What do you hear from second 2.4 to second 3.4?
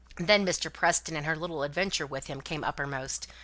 came uppermost.